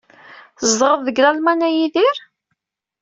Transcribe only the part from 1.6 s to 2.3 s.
a Yidir?